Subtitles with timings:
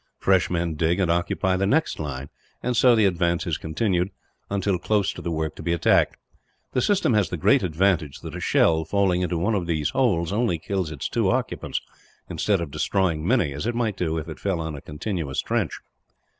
[0.17, 2.31] Fresh men dig and occupy the next line,
[2.63, 4.09] and so the advance is continued,
[4.49, 6.17] until close to the work to be attacked.
[6.73, 10.33] The system has the great advantage that a shell falling into one of these holes
[10.33, 11.81] only kills its two occupants;
[12.31, 15.79] instead of destroying many, as it might do if it fell in a continuous trench.